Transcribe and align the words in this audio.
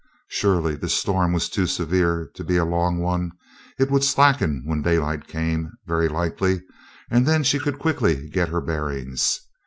Surely 0.29 0.73
the 0.75 0.89
storm 0.89 1.31
was 1.31 1.47
too 1.47 1.67
severe 1.67 2.27
to 2.33 2.43
be 2.43 2.57
a 2.57 2.65
long 2.65 2.97
one 2.97 3.31
it 3.77 3.91
would 3.91 4.03
slacken 4.03 4.63
when 4.65 4.81
daylight 4.81 5.27
came, 5.27 5.73
very 5.85 6.07
likely, 6.09 6.63
and 7.11 7.27
then 7.27 7.43
she 7.43 7.59
could 7.59 7.77
quickly 7.77 8.27
get 8.27 8.49
her 8.49 8.61
bearings. 8.61 9.41